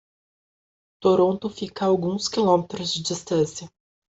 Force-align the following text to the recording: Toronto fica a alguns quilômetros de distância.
Toronto 1.03 1.47
fica 1.47 1.85
a 1.85 1.87
alguns 1.87 2.27
quilômetros 2.27 2.91
de 2.91 3.03
distância. 3.03 3.71